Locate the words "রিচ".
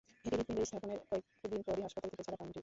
2.47-2.57